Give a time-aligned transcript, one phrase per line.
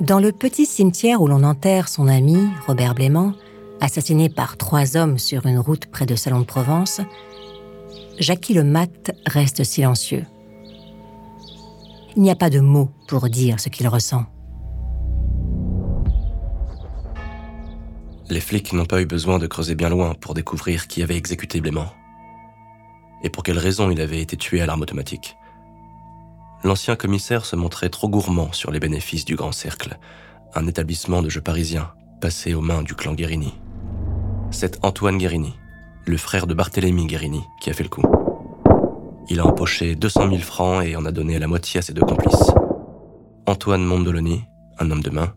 [0.00, 2.36] Dans le petit cimetière où l'on enterre son ami,
[2.68, 3.32] Robert Blément,
[3.80, 7.00] assassiné par trois hommes sur une route près de Salon de Provence,
[8.20, 10.24] Jackie le Mat reste silencieux.
[12.14, 14.24] Il n'y a pas de mots pour dire ce qu'il ressent.
[18.30, 21.60] Les flics n'ont pas eu besoin de creuser bien loin pour découvrir qui avait exécuté
[21.60, 21.88] Blément.
[23.24, 25.36] Et pour quelle raison il avait été tué à l'arme automatique.
[26.64, 29.98] L'ancien commissaire se montrait trop gourmand sur les bénéfices du Grand Cercle,
[30.54, 33.54] un établissement de jeux parisien passé aux mains du clan Guérini.
[34.50, 35.54] C'est Antoine Guérini,
[36.04, 38.02] le frère de Barthélemy Guérini, qui a fait le coup.
[39.28, 42.02] Il a empoché 200 000 francs et en a donné la moitié à ses deux
[42.02, 42.50] complices.
[43.46, 44.42] Antoine Mondoloni,
[44.78, 45.34] un homme de main,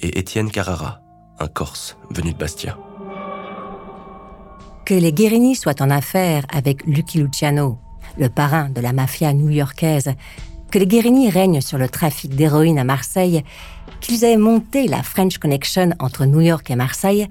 [0.00, 1.00] et Étienne Carrara,
[1.38, 2.76] un Corse venu de Bastia.
[4.84, 7.78] Que les Guérini soient en affaire avec Lucky Luciano,
[8.18, 10.14] le parrain de la mafia new-yorkaise,
[10.72, 13.44] que les Guérini règnent sur le trafic d'héroïne à Marseille,
[14.00, 17.28] qu'ils aient monté la French Connection entre New York et Marseille,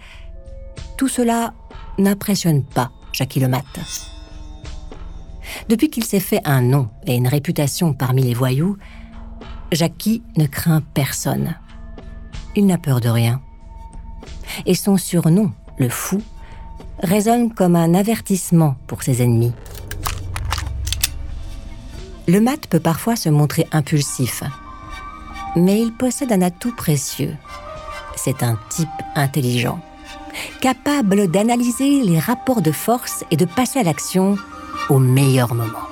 [0.96, 1.54] tout cela
[1.98, 3.66] n'impressionne pas Jackie Le Mat.
[5.70, 8.78] Depuis qu'il s'est fait un nom et une réputation parmi les voyous,
[9.72, 11.56] Jackie ne craint personne.
[12.56, 13.42] Il n'a peur de rien.
[14.68, 16.22] Et son surnom, le fou,
[17.02, 19.54] résonne comme un avertissement pour ses ennemis.
[22.28, 24.44] Le mat peut parfois se montrer impulsif,
[25.56, 27.36] mais il possède un atout précieux.
[28.16, 29.80] C'est un type intelligent
[30.62, 34.38] capable d'analyser les rapports de force et de passer à l'action
[34.90, 35.88] au meilleur moment.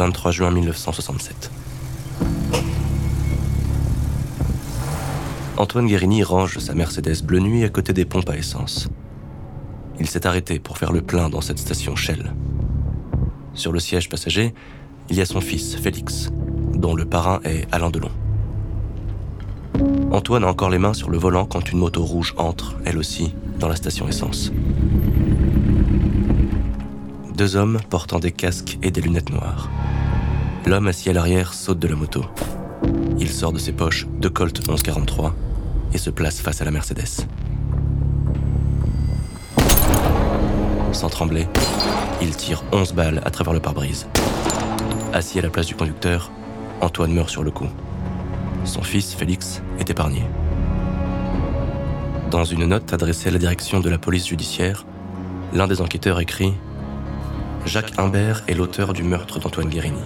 [0.00, 1.50] 23 juin 1967.
[5.58, 8.88] Antoine Guérini range sa Mercedes bleu nuit à côté des pompes à essence.
[9.98, 12.32] Il s'est arrêté pour faire le plein dans cette station Shell.
[13.52, 14.54] Sur le siège passager,
[15.10, 16.30] il y a son fils, Félix,
[16.72, 18.10] dont le parrain est Alain Delon.
[20.12, 23.34] Antoine a encore les mains sur le volant quand une moto rouge entre, elle aussi,
[23.58, 24.50] dans la station essence.
[27.40, 29.70] Deux hommes portant des casques et des lunettes noires.
[30.66, 32.22] L'homme assis à l'arrière saute de la moto.
[33.18, 35.34] Il sort de ses poches deux Colt 1143
[35.94, 37.26] et se place face à la Mercedes.
[40.92, 41.46] Sans trembler,
[42.20, 44.06] il tire 11 balles à travers le pare-brise.
[45.14, 46.30] Assis à la place du conducteur,
[46.82, 47.68] Antoine meurt sur le coup.
[48.66, 50.24] Son fils, Félix, est épargné.
[52.30, 54.84] Dans une note adressée à la direction de la police judiciaire,
[55.54, 56.52] l'un des enquêteurs écrit
[57.66, 60.02] Jacques Imbert est l'auteur du meurtre d'Antoine Guérini.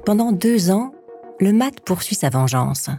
[0.05, 0.93] Pendant deux ans,
[1.39, 2.89] le MAT poursuit sa vengeance.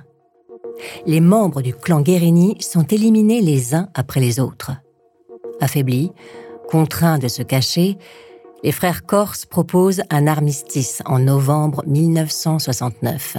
[1.06, 4.72] Les membres du clan Guérini sont éliminés les uns après les autres.
[5.60, 6.12] Affaiblis,
[6.70, 7.98] contraints de se cacher,
[8.62, 13.36] les frères Corse proposent un armistice en novembre 1969.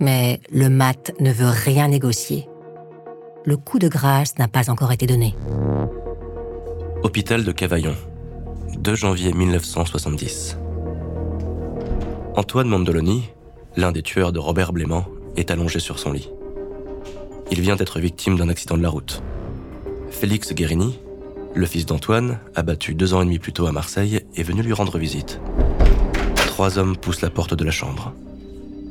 [0.00, 2.48] Mais le MAT ne veut rien négocier.
[3.44, 5.36] Le coup de grâce n'a pas encore été donné.
[7.04, 7.94] Hôpital de Cavaillon,
[8.76, 10.58] 2 janvier 1970.
[12.36, 13.30] Antoine Mandoloni,
[13.78, 15.06] l'un des tueurs de Robert Blément,
[15.38, 16.28] est allongé sur son lit.
[17.50, 19.22] Il vient d'être victime d'un accident de la route.
[20.10, 20.98] Félix Guérini,
[21.54, 24.74] le fils d'Antoine, abattu deux ans et demi plus tôt à Marseille, est venu lui
[24.74, 25.40] rendre visite.
[26.34, 28.12] Trois hommes poussent la porte de la chambre.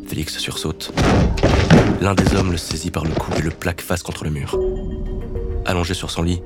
[0.08, 0.92] Félix sursaute.
[2.02, 4.60] L'un des hommes le saisit par le cou et le plaque face contre le mur.
[5.68, 6.42] Allongé sur son lit,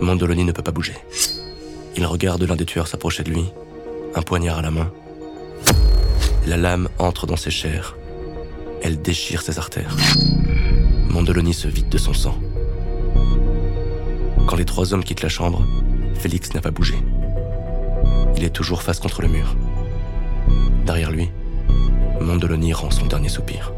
[0.00, 0.96] Mandoloni ne peut pas bouger.
[1.96, 3.44] Il regarde l'un des tueurs s'approcher de lui,
[4.16, 4.90] un poignard à la main,
[6.46, 7.96] la lame entre dans ses chairs.
[8.82, 9.96] Elle déchire ses artères.
[11.08, 12.38] Mondoloni se vide de son sang.
[14.46, 15.66] Quand les trois hommes quittent la chambre,
[16.14, 16.94] Félix n'a pas bougé.
[18.36, 19.56] Il est toujours face contre le mur.
[20.84, 21.30] derrière lui,
[22.20, 23.72] Mondeloni rend son dernier soupir.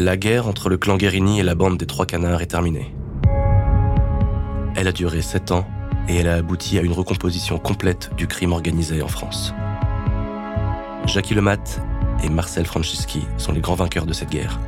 [0.00, 2.94] La guerre entre le clan Guérini et la bande des Trois Canards est terminée.
[4.74, 5.66] Elle a duré sept ans
[6.08, 9.52] et elle a abouti à une recomposition complète du crime organisé en France.
[11.04, 11.82] Jackie Lemat
[12.24, 14.58] et Marcel Franceschi sont les grands vainqueurs de cette guerre.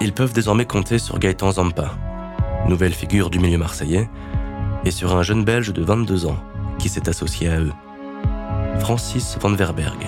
[0.00, 1.94] Ils peuvent désormais compter sur Gaëtan Zampa,
[2.66, 4.10] nouvelle figure du milieu marseillais,
[4.84, 6.38] et sur un jeune Belge de 22 ans
[6.80, 7.72] qui s'est associé à eux,
[8.80, 10.04] Francis van Verberg.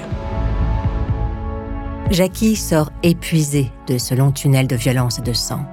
[2.11, 5.67] Jackie sort épuisé de ce long tunnel de violence et de sang.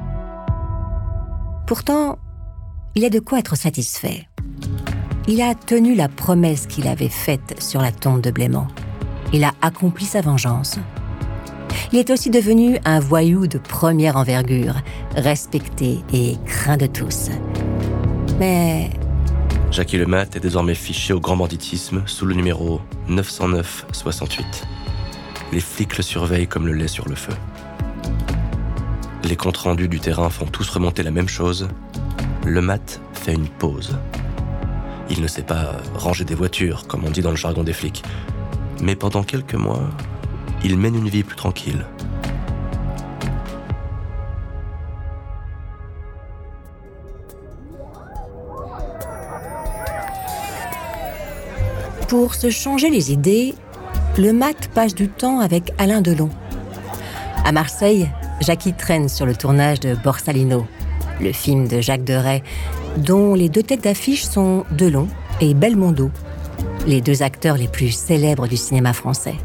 [1.67, 2.17] Pourtant,
[2.95, 4.27] il a de quoi être satisfait.
[5.27, 8.67] Il a tenu la promesse qu'il avait faite sur la tombe de Blément.
[9.31, 10.79] Il a accompli sa vengeance.
[11.91, 14.75] Il est aussi devenu un voyou de première envergure,
[15.15, 17.29] respecté et craint de tous.
[18.39, 18.89] Mais...
[19.69, 24.65] Jackie Lemat est désormais fiché au grand banditisme sous le numéro 909-68.
[25.53, 27.33] Les flics le surveillent comme le lait sur le feu.
[29.23, 31.67] Les comptes rendus du terrain font tous remonter la même chose.
[32.43, 33.95] Le mat fait une pause.
[35.11, 38.03] Il ne sait pas ranger des voitures, comme on dit dans le jargon des flics.
[38.81, 39.91] Mais pendant quelques mois,
[40.63, 41.85] il mène une vie plus tranquille.
[52.07, 53.53] Pour se changer les idées,
[54.17, 56.29] le mat passe du temps avec Alain Delon.
[57.45, 58.09] À Marseille,
[58.41, 60.67] Jackie traîne sur le tournage de Borsalino,
[61.19, 62.43] le film de Jacques Deray,
[62.97, 65.07] dont les deux têtes d'affiche sont Delon
[65.41, 66.11] et Belmondo,
[66.85, 69.35] les deux acteurs les plus célèbres du cinéma français.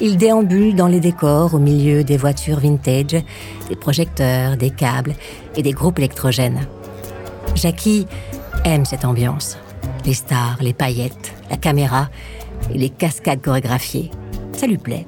[0.00, 3.22] Il déambule dans les décors au milieu des voitures vintage,
[3.68, 5.14] des projecteurs, des câbles
[5.56, 6.66] et des groupes électrogènes.
[7.54, 8.06] Jackie
[8.64, 9.58] aime cette ambiance.
[10.04, 12.08] Les stars, les paillettes, la caméra
[12.72, 14.10] et les cascades chorégraphiées.
[14.52, 15.06] Ça lui plaît.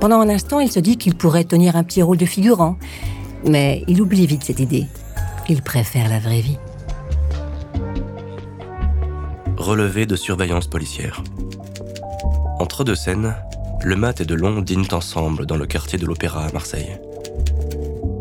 [0.00, 2.76] Pendant un instant, il se dit qu'il pourrait tenir un petit rôle de figurant,
[3.44, 4.86] mais il oublie vite cette idée.
[5.48, 6.58] Il préfère la vraie vie.
[9.56, 11.22] Relevé de surveillance policière.
[12.58, 13.34] Entre deux scènes,
[13.82, 16.98] le mat et Delon dînent ensemble dans le quartier de l'Opéra à Marseille.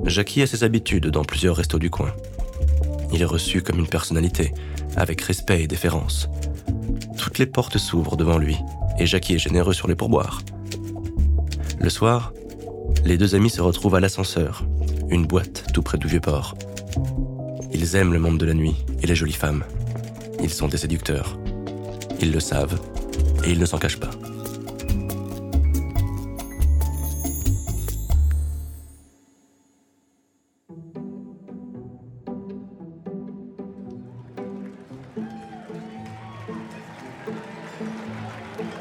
[0.05, 2.13] Jackie a ses habitudes dans plusieurs restos du coin.
[3.11, 4.53] Il est reçu comme une personnalité,
[4.95, 6.29] avec respect et déférence.
[7.25, 8.55] Toutes les portes s'ouvrent devant lui,
[8.99, 10.43] et Jackie est généreux sur les pourboires.
[11.79, 12.33] Le soir,
[13.03, 14.63] les deux amis se retrouvent à l'ascenseur,
[15.09, 16.55] une boîte tout près du Vieux-Port.
[17.73, 19.63] Ils aiment le monde de la nuit et les jolies femmes.
[20.43, 21.35] Ils sont des séducteurs.
[22.21, 22.79] Ils le savent,
[23.43, 24.11] et ils ne s'en cachent pas.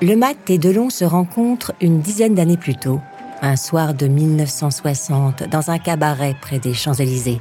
[0.03, 3.01] Le Mat et Delon se rencontrent une dizaine d'années plus tôt,
[3.43, 7.41] un soir de 1960, dans un cabaret près des Champs-Élysées.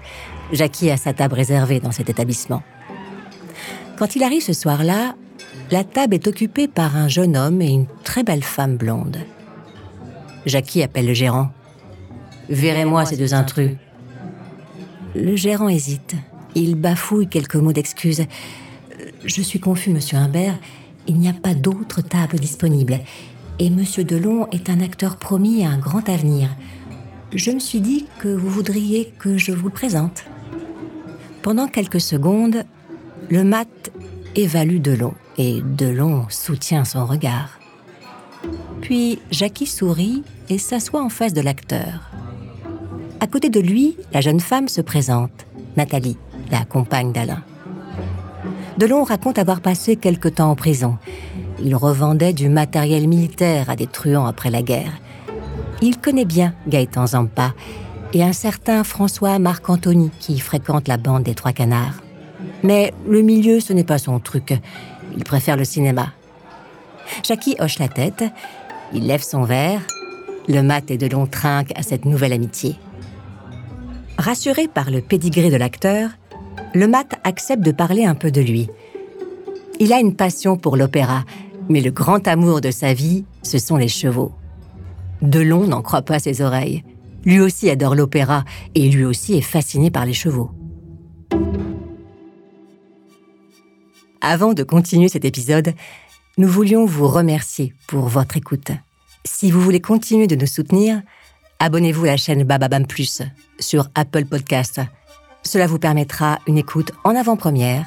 [0.52, 2.62] Jackie a sa table réservée dans cet établissement.
[3.98, 5.16] Quand il arrive ce soir-là,
[5.72, 9.18] la table est occupée par un jeune homme et une très belle femme blonde.
[10.46, 11.50] Jackie appelle le gérant.
[12.50, 13.72] Verrez-moi ces deux intrus.
[15.16, 16.16] Le gérant hésite.
[16.54, 18.26] Il bafouille quelques mots d'excuse.
[19.26, 20.60] Je suis confus, monsieur Humbert
[21.08, 23.00] il n'y a pas d'autre table disponible.
[23.60, 26.50] Et Monsieur Delon est un acteur promis à un grand avenir.
[27.34, 30.26] Je me suis dit que vous voudriez que je vous présente.
[31.42, 32.64] Pendant quelques secondes,
[33.30, 33.92] le mat
[34.36, 37.60] évalue Delon et Delon soutient son regard.
[38.82, 42.12] Puis Jackie sourit et s'assoit en face de l'acteur.
[43.20, 45.46] À côté de lui, la jeune femme se présente,
[45.78, 46.18] Nathalie,
[46.52, 47.44] la compagne d'Alain.
[48.78, 50.98] Delon raconte avoir passé quelque temps en prison.
[51.64, 54.94] Il revendait du matériel militaire à des truands après la guerre.
[55.82, 57.54] Il connaît bien Gaëtan Zampa
[58.14, 62.02] et un certain François Marc-Anthony qui fréquente la bande des Trois Canards.
[62.64, 64.54] Mais le milieu, ce n'est pas son truc.
[65.16, 66.14] Il préfère le cinéma.
[67.24, 68.24] Jackie hoche la tête,
[68.94, 69.82] il lève son verre.
[70.48, 72.76] Le mat et Delon trinquent à cette nouvelle amitié.
[74.18, 76.10] Rassuré par le pédigré de l'acteur,
[76.74, 78.70] le mat accepte de parler un peu de lui.
[79.80, 81.24] Il a une passion pour l'opéra,
[81.70, 84.32] mais le grand amour de sa vie, ce sont les chevaux.
[85.22, 86.84] Delon n'en croit pas ses oreilles.
[87.26, 88.44] Lui aussi adore l'opéra
[88.76, 90.52] et lui aussi est fasciné par les chevaux.
[94.22, 95.74] Avant de continuer cet épisode,
[96.38, 98.72] nous voulions vous remercier pour votre écoute.
[99.26, 101.02] Si vous voulez continuer de nous soutenir,
[101.60, 103.22] abonnez-vous à la chaîne Bababam Plus
[103.60, 104.82] sur Apple Podcast.
[105.46, 107.86] Cela vous permettra une écoute en avant-première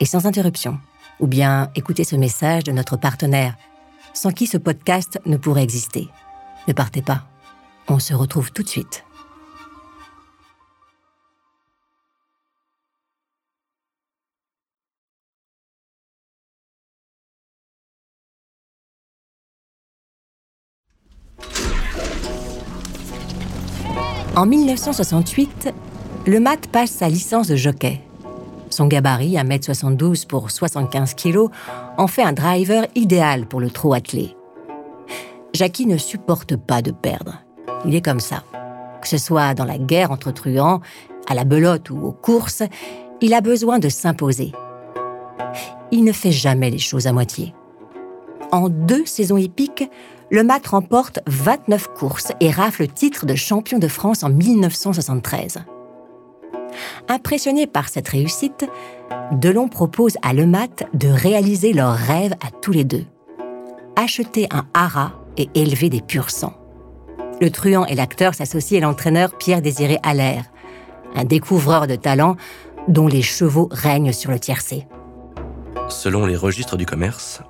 [0.00, 0.78] et sans interruption.
[1.20, 3.56] Ou bien écoutez ce message de notre partenaire,
[4.12, 6.08] sans qui ce podcast ne pourrait exister.
[6.68, 7.22] Ne partez pas.
[7.88, 9.04] On se retrouve tout de suite.
[24.36, 25.72] En 1968,
[26.26, 28.00] le mat passe sa licence de jockey.
[28.68, 31.46] Son gabarit, 1m72 pour 75 kg,
[31.96, 34.36] en fait un driver idéal pour le trot attelé.
[35.54, 37.38] Jackie ne supporte pas de perdre.
[37.84, 38.42] Il est comme ça.
[39.00, 40.80] Que ce soit dans la guerre entre truands,
[41.28, 42.64] à la belote ou aux courses,
[43.20, 44.52] il a besoin de s'imposer.
[45.92, 47.54] Il ne fait jamais les choses à moitié.
[48.50, 49.88] En deux saisons hippiques,
[50.30, 55.58] le mat remporte 29 courses et rafle le titre de champion de France en 1973.
[57.08, 58.66] Impressionné par cette réussite,
[59.32, 63.04] Delon propose à Lemat de réaliser leur rêve à tous les deux.
[63.96, 66.56] Acheter un haras et élever des purs sangs.
[67.40, 70.44] Le truand et l'acteur s'associent à l'entraîneur Pierre-Désiré Allaire,
[71.14, 72.36] un découvreur de talent
[72.88, 74.86] dont les chevaux règnent sur le tiercé.
[75.88, 77.42] Selon les registres du commerce,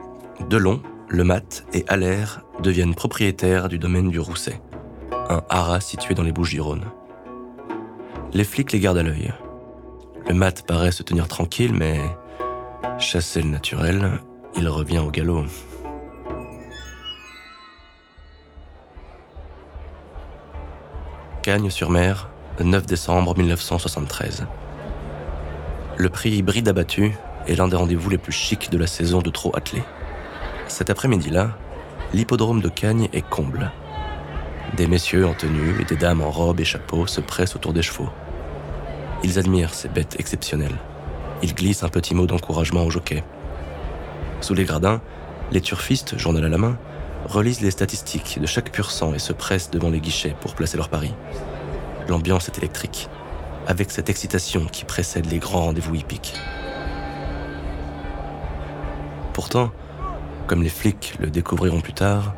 [0.48, 4.60] Delon le Mat et Allaire deviennent propriétaires du domaine du Rousset,
[5.28, 6.84] un haras situé dans les Bouches-du-Rhône.
[8.32, 9.32] Les flics les gardent à l'œil.
[10.28, 12.00] Le Mat paraît se tenir tranquille, mais
[12.98, 14.10] chassé le naturel,
[14.56, 15.44] il revient au galop.
[21.42, 22.28] Cagnes-sur-Mer,
[22.60, 24.46] 9 décembre 1973.
[25.96, 27.14] Le prix hybride abattu
[27.46, 29.82] est l'un des rendez-vous les plus chics de la saison de trot attelé.
[30.66, 31.56] Cet après-midi-là,
[32.12, 33.70] l'hippodrome de Cagnes est comble.
[34.76, 37.80] Des messieurs en tenue et des dames en robe et chapeau se pressent autour des
[37.80, 38.10] chevaux.
[39.24, 40.76] Ils admirent ces bêtes exceptionnelles.
[41.42, 43.24] Ils glissent un petit mot d'encouragement au jockey.
[44.42, 45.00] Sous les gradins,
[45.50, 46.76] les turfistes, journal à la main,
[47.24, 50.76] relisent les statistiques de chaque pur sang et se pressent devant les guichets pour placer
[50.76, 51.14] leur pari.
[52.06, 53.08] L'ambiance est électrique,
[53.66, 56.34] avec cette excitation qui précède les grands rendez-vous hippiques.
[59.32, 59.70] Pourtant,
[60.46, 62.34] comme les flics le découvriront plus tard,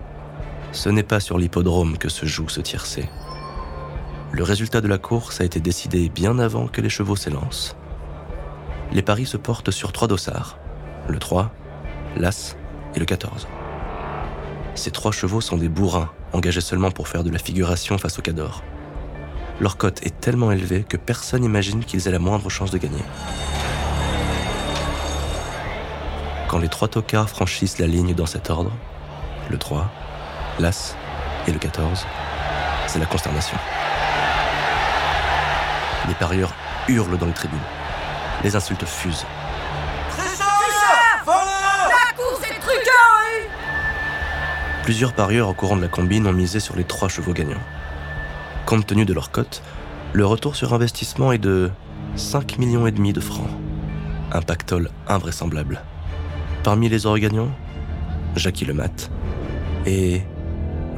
[0.73, 3.09] ce n'est pas sur l'hippodrome que se joue ce tiercé.
[4.33, 7.77] Le résultat de la course a été décidé bien avant que les chevaux s'élancent.
[8.93, 10.59] Les paris se portent sur trois dossards,
[11.09, 11.51] le 3,
[12.17, 12.57] l'As
[12.95, 13.49] et le 14.
[14.75, 18.23] Ces trois chevaux sont des bourrins, engagés seulement pour faire de la figuration face au
[18.23, 18.63] cador.
[19.61, 23.03] Leur cote est tellement élevée que personne n'imagine qu'ils aient la moindre chance de gagner.
[26.47, 28.73] Quand les trois tocards franchissent la ligne dans cet ordre,
[29.51, 29.91] le 3,
[30.59, 30.97] l'As
[31.47, 32.07] et le 14,
[32.87, 33.57] c'est la consternation.
[36.09, 36.55] Les parieurs
[36.89, 37.59] hurlent dans les tribunes.
[38.43, 39.27] Les insultes fusent.
[44.85, 47.61] Plusieurs parieurs au courant de la combine ont misé sur les trois chevaux gagnants.
[48.65, 49.63] Compte tenu de leur cote,
[50.15, 51.71] le retour sur investissement est de
[52.17, 53.51] 5 millions et demi de francs.
[54.33, 55.83] Un pactole invraisemblable.
[56.65, 57.51] Parmi les heureux gagnants,
[58.35, 59.11] Jackie Lemat
[59.85, 60.23] et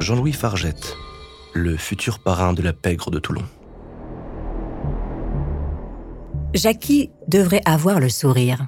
[0.01, 0.97] Jean-Louis Fargette,
[1.53, 3.43] le futur parrain de la pègre de Toulon.
[6.55, 8.67] Jackie devrait avoir le sourire.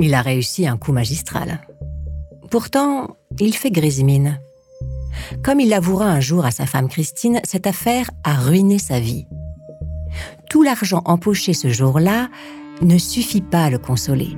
[0.00, 1.60] Il a réussi un coup magistral.
[2.50, 4.40] Pourtant, il fait grésimine.
[5.44, 9.26] Comme il l'avouera un jour à sa femme Christine, cette affaire a ruiné sa vie.
[10.48, 12.30] Tout l'argent empoché ce jour-là
[12.80, 14.36] ne suffit pas à le consoler.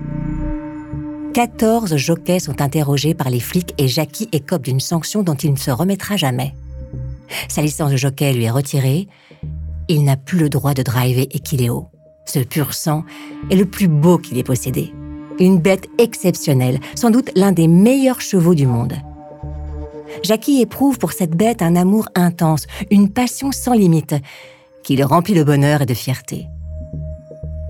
[1.32, 5.56] 14 jockeys sont interrogés par les flics et Jackie écope d'une sanction dont il ne
[5.56, 6.54] se remettra jamais.
[7.48, 9.06] Sa licence de jockey lui est retirée.
[9.88, 11.88] Il n'a plus le droit de driver Equileo.
[12.24, 13.04] Ce pur sang
[13.48, 14.92] est le plus beau qu'il ait possédé.
[15.38, 18.94] Une bête exceptionnelle, sans doute l'un des meilleurs chevaux du monde.
[20.24, 24.16] Jackie éprouve pour cette bête un amour intense, une passion sans limite,
[24.82, 26.48] qui le remplit de bonheur et de fierté.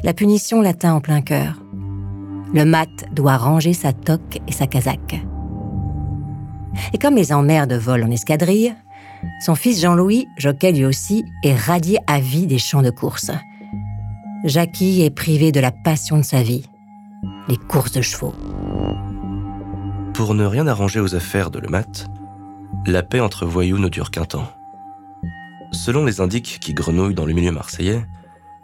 [0.03, 1.61] La punition l'atteint en plein cœur
[2.53, 5.21] le mat doit ranger sa toque et sa casaque.
[6.93, 8.75] Et comme les emmerdes volent en escadrille,
[9.45, 13.31] son fils Jean-Louis, jockey lui aussi, est radié à vie des champs de course.
[14.45, 16.65] Jackie est privé de la passion de sa vie,
[17.49, 18.35] les courses de chevaux.
[20.15, 22.09] Pour ne rien arranger aux affaires de Le Mat,
[22.87, 24.49] la paix entre voyous ne dure qu'un temps.
[25.73, 28.05] Selon les indices qui grenouillent dans le milieu marseillais,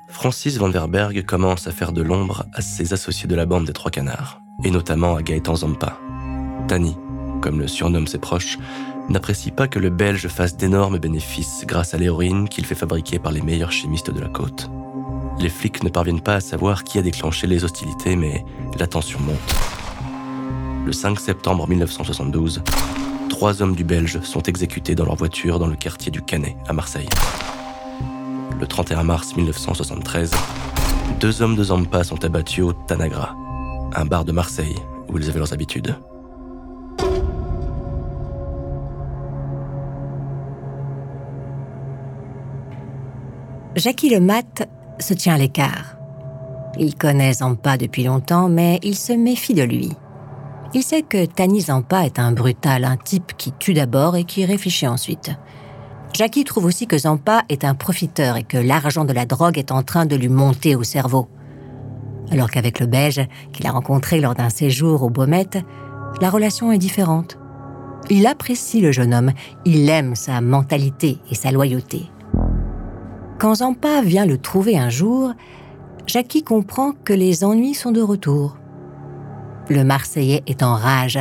[0.08, 3.66] Francis van der Berg commence à faire de l'ombre à ses associés de la bande
[3.66, 5.98] des Trois Canards, et notamment à Gaëtan Zampa,
[6.68, 6.96] Tani
[7.40, 8.58] comme le surnomment ses proches,
[9.08, 13.30] n'apprécie pas que le Belge fasse d'énormes bénéfices grâce à l'héroïne qu'il fait fabriquer par
[13.30, 14.68] les meilleurs chimistes de la côte.
[15.38, 18.44] Les flics ne parviennent pas à savoir qui a déclenché les hostilités, mais
[18.78, 19.54] la tension monte.
[20.84, 22.62] Le 5 septembre 1972,
[23.28, 26.72] trois hommes du Belge sont exécutés dans leur voiture dans le quartier du Canet, à
[26.72, 27.08] Marseille.
[28.58, 30.30] Le 31 mars 1973,
[31.20, 33.36] deux hommes de Zampa sont abattus au Tanagra,
[33.94, 34.76] un bar de Marseille
[35.08, 35.94] où ils avaient leurs habitudes.
[43.76, 44.66] Jackie le Mat
[44.98, 45.98] se tient à l'écart.
[46.78, 49.92] Il connaît Zampa depuis longtemps, mais il se méfie de lui.
[50.72, 54.46] Il sait que Tani Zampa est un brutal, un type qui tue d'abord et qui
[54.46, 55.30] réfléchit ensuite.
[56.16, 59.70] Jackie trouve aussi que Zampa est un profiteur et que l'argent de la drogue est
[59.70, 61.28] en train de lui monter au cerveau.
[62.30, 63.20] Alors qu'avec le Belge,
[63.52, 65.58] qu'il a rencontré lors d'un séjour au Baumette,
[66.22, 67.36] la relation est différente.
[68.08, 69.32] Il apprécie le jeune homme,
[69.66, 72.06] il aime sa mentalité et sa loyauté.
[73.38, 75.34] Quand Zampa vient le trouver un jour,
[76.06, 78.56] Jackie comprend que les ennuis sont de retour.
[79.68, 81.18] Le Marseillais est en rage.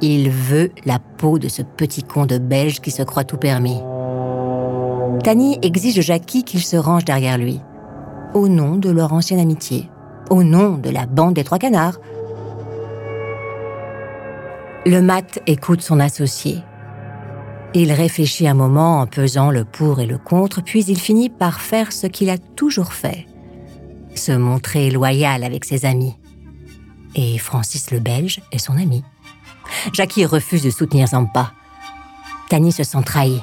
[0.00, 3.80] Il veut la peau de ce petit con de Belge qui se croit tout permis.
[5.22, 7.60] Tani exige de Jackie qu'il se range derrière lui,
[8.34, 9.88] au nom de leur ancienne amitié,
[10.30, 11.98] au nom de la bande des trois canards.
[14.84, 16.58] Le mat écoute son associé.
[17.72, 21.60] Il réfléchit un moment en pesant le pour et le contre, puis il finit par
[21.60, 23.26] faire ce qu'il a toujours fait
[24.14, 26.14] se montrer loyal avec ses amis.
[27.14, 29.04] Et Francis le Belge est son ami.
[29.92, 31.52] Jackie refuse de soutenir Zampa.
[32.48, 33.40] Tani se sent trahi.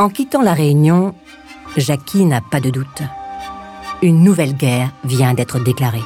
[0.00, 1.12] En quittant la réunion,
[1.76, 3.02] Jackie n'a pas de doute.
[4.00, 6.04] Une nouvelle guerre vient d'être déclarée.